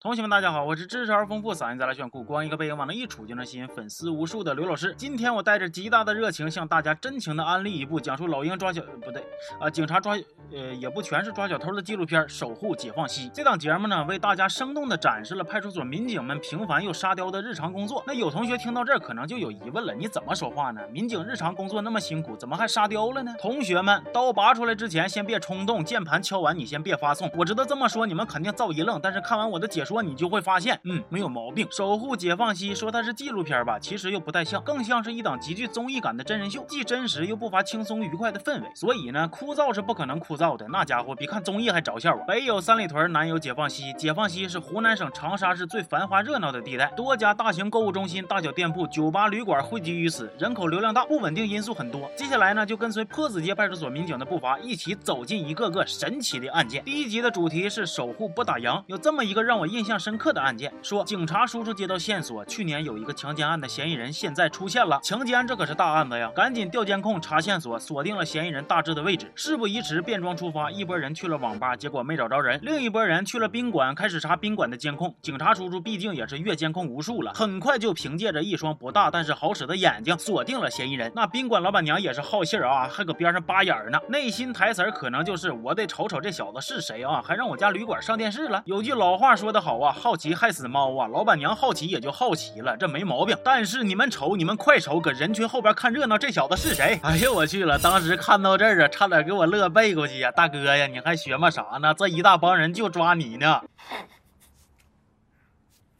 [0.00, 4.94] 同学们，大家好，我是知识而丰富、嗓音再来炫酷、光一个背影往那一杵就能吸引粉丝无数的刘老师。
[4.96, 9.20] 今天我带着极大的热情向大家真情的安利一部讲述老鹰抓小不对
[9.58, 10.16] 啊，警察抓
[10.52, 13.28] 呃也不全是抓小偷的纪录片《守护解放西》。
[13.34, 18.04] 这档节目呢，为大家生动的展示了派出所民警们平凡又沙雕的日常工作。
[18.06, 20.80] 那有同学听到这儿可能就有疑问了，你怎么说话呢？
[20.92, 23.34] 民警日常工作那么辛苦，怎么还沙雕了呢？
[23.40, 27.28] 同学们，刀拔出来之前先别冲动，键盘敲完你先别发送。
[27.34, 30.78] 我知道这么说你们肯定造一愣，但是看完我的解说，你就会发现。
[30.84, 31.66] 嗯，没有毛病。
[31.70, 38.68] 守护解放西说它是纪录片吧，其实又不太像，更像是一档极具综艺感的真人秀，既真实又不乏轻松愉快的氛围。
[38.74, 42.24] 所以呢，枯燥是不可能枯燥的，那家伙比看综艺还着笑啊！
[42.28, 43.94] 北有三里屯，南有解放西。
[43.94, 52.10] 解放西是湖南省长沙市最繁华热闹的地带，多家大型购物中心、大小店铺、酒吧、旅馆汇集于此，人口流量大，不稳定因素很多。
[52.14, 56.84] 接下来呢，就跟随坡子街派出所民警的步伐，一起走进一个个神奇的案件。
[56.84, 61.46] 第一集的主题是守护不打烊，有这么一个让我印印象深刻的案件，说警察。
[61.46, 64.98] 叔叔接到线索，去年有一个强奸案的嫌疑人现在出现了。
[65.04, 69.30] 强奸这可是大案子呀，赶紧调监控查线索，锁定了嫌疑人大致的位置。
[69.36, 70.68] 事不宜迟，变装出发。
[70.68, 75.14] 一拨人去了网吧，结果没找着人；另一拨人去了宾馆，开始查宾馆的监控。
[75.22, 81.12] 警察叔叔毕竟也是阅监控无数了，很快就凭借着一双不大但是好使的眼睛锁定了嫌疑人。
[81.14, 88.60] 那宾馆老板娘也是好信儿啊，还搁边上扒眼呢，内心台词可能就是我得瞅瞅这小子是谁啊，还让我家旅馆上电视了。
[88.66, 92.10] 有句老话说得好好啊，好奇害死猫啊，老板娘好奇也就。
[92.10, 93.36] 好奇了，这没毛病。
[93.44, 96.98] 但是你们瞅，你们快瞅，搁人群后边看热闹，这小子是谁？
[97.04, 97.78] 哎呦我去了！
[97.78, 100.30] 当时看到这儿啊，差点给我乐背过去呀！
[100.30, 101.92] 大哥呀，你还学嘛啥呢？
[101.92, 103.60] 这一大帮人就抓你呢。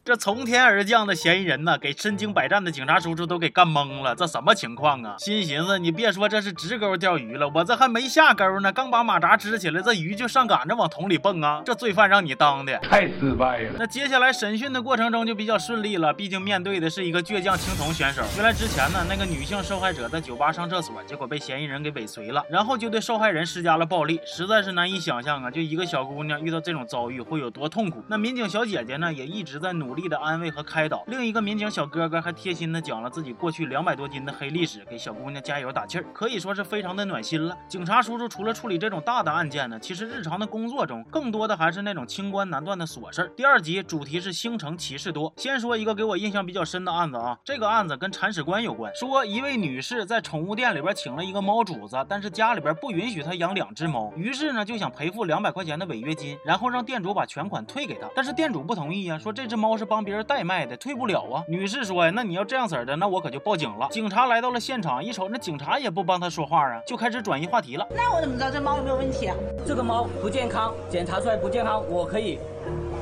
[0.08, 4.14] 这从天而降的嫌疑人呢，给身经百战的警察叔叔都给干懵了。
[4.14, 5.16] 这什么情况啊？
[5.18, 11.60] 心寻思，你别说这是直钩钓鱼了，我这还没下钩呢，刚把马扎支起来，这鱼就上赶着往桶里蹦啊！
[11.62, 13.74] 这罪犯让你当的太失败了。
[13.78, 18.22] 那接下来审讯的过程中就比较顺利了，毕竟面对的是一个倔强青铜选手。
[18.36, 25.50] 原来之前呢，那个女性受害者在酒吧上厕所，结果被嫌疑人给尾随了，然后就对受害人施加了暴力，实在是难以想象啊！
[25.50, 28.02] 就一个小姑娘遇到这种遭遇会有多痛苦。
[28.08, 29.97] 那民警小姐姐呢，也一直在努力。
[29.98, 37.56] 力的安慰和开导，另一个民警小哥哥还贴心的讲了自己过去两百多斤的黑历史，给小姑娘加油打气儿，可以说是非常的暖心了。
[37.66, 43.28] 警察叔叔除了处理这种大的案件呢，其实日常的工作中，更多的还是那种清官难断的琐事儿。
[43.34, 59.87] 第二集主题是星城骑士多，先说一个给我印象比较深的案子啊，这个案子跟铲屎官有关，说一位女士在宠物店里边请了一个猫主子，但是家里边不允许她养两只猫，于是呢就想赔付两百块钱的违约金，然后让店主把全款退给她，但是店主不同意呀，说这只猫是。
[59.88, 61.42] 帮别人代卖的，退不了啊！
[61.48, 63.88] 女士说呀，那你要这样式的，那我可就报警了。
[63.90, 67.86] 警察来到了现场，一瞅，那警察也不帮他说话啊，就开始转移话题了。
[67.90, 69.34] 那我怎么知道这猫有没有问题啊？
[69.66, 72.38] 这个猫不健康，检查出来不健康，我可以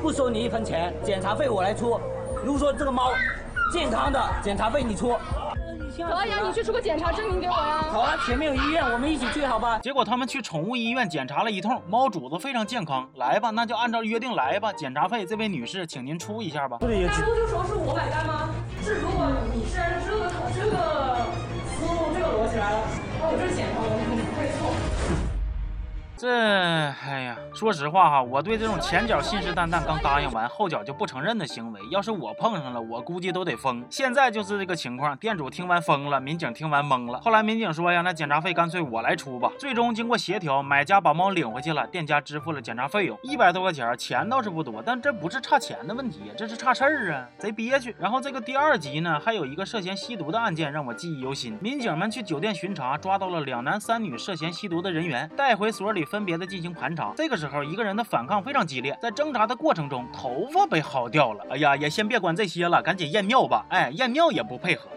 [0.01, 1.99] 不收你一分钱，检查费我来出。
[2.45, 3.11] 如果说这个猫
[3.73, 5.15] 健康的，检查费你出。
[6.03, 7.83] 可以啊，你去出个检查证明给我呀。
[7.89, 9.79] 好啊，前面有医院，我们一起去，好吧？
[9.79, 13.09] 结果他们去宠物医院检查了一通，猫主子非常健康。
[13.15, 14.71] 来吧，那就按照约定来吧。
[14.73, 16.77] 检查费，这位女士，请您出一下吧。
[16.81, 18.49] 那不就说是我买单吗？
[18.81, 20.75] 是，如果你是按照这个这个
[21.67, 22.79] 思路、这个逻辑来了，
[23.19, 24.59] 那我这检查我肯定不会错。
[26.17, 26.25] 这，
[27.57, 33.83] 说实话哈，我对这种前脚信誓旦旦刚答应完，后脚就不承认的行为，要是我碰上了，我估计都得疯。
[33.89, 37.19] 现在就是这个情况，店主听完疯了，民警听完懵了。
[37.21, 39.51] 后来民警说呀，那检查费干脆我来出吧。
[39.57, 47.95] 最终经过协调，买家把猫领回去了，店家支付了检查费用，一百多块钱，钱倒是不多，但这不是差钱的问题，这是差事儿啊，贼憋屈。
[47.97, 51.57] 然后这个第二集呢，还有一个涉嫌吸毒的案件让我记忆犹新。
[51.59, 56.05] 民警们去酒店巡查，抓到了两男三女涉嫌吸毒的人员，带回所里。
[56.07, 61.43] 分别的进行盘查，这个时候时候一个人的反抗非常激烈，在挣扎的过程中，头发被薅掉了。
[61.49, 63.65] 哎呀，也先别管这些了，赶紧验尿吧。
[63.69, 64.89] 哎，验尿也不配合。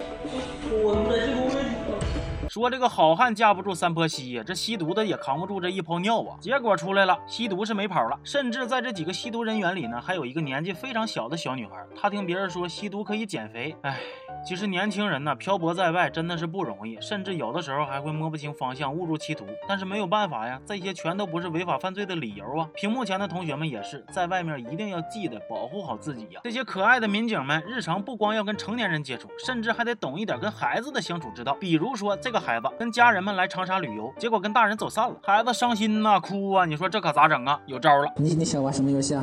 [2.48, 6.36] 说这个好汉架不住三泼稀呀，这吸毒的也扛不住这一泡尿啊。
[6.40, 11.74] 结果出来了，吸毒是没跑了，甚至在这几个吸毒人员里呢，还有一个年纪非常小的小女孩。
[11.94, 14.00] 她听别人说吸毒可以减肥，哎，
[14.44, 19.46] 其实年轻人呢漂泊在外真的是不容易，甚至有的时候还会摸不清方向，误入歧途。
[19.68, 22.68] 但是没有办法呀，这些全都不是违法犯罪的理由啊。
[22.74, 26.40] 屏幕前的同学们也是，在外面一定要记得保护好自己呀。
[26.42, 31.54] 这些可爱的民警们，日常不光要跟成年人接触，甚至还得懂一点跟孩子的相处之道。
[31.60, 32.40] 比如说这个。
[32.40, 37.60] 孩子跟家人们来长沙旅游，结果跟大人走散了，孩子伤心呐，哭啊，你说这可咋整啊？
[37.66, 39.22] 有招了，你你想玩什么游戏啊？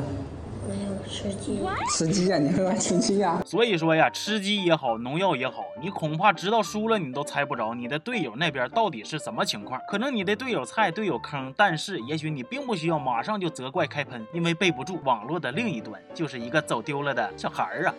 [0.68, 1.58] 没有吃鸡。
[1.96, 9.80] 吃鸡呀、你会玩吃鸡呀、所以说呀，吃鸡也好，农药也好，你恐怕直到输了你都猜不着你的队友那边到底是什么情况。
[9.88, 17.94] 可能你的队友菜，队友坑，但是也许你并不需要马上就责怪开喷，因为备不住网络的另一端就是一个走丢了的小孩儿啊。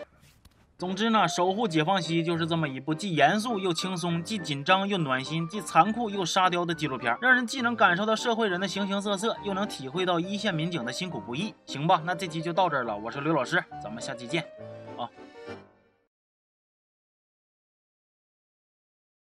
[0.80, 11.54] 总之呢，守护解放西就是这么一部既严肃又轻松，既紧张又暖心，既残酷又沙雕的纪录片，让人既能感受到社会人的形形色色，又能体会到一线民警的辛苦不易。
[11.66, 14.42] 行吧，那这期就到这儿了，我是刘老师，咱们下期见，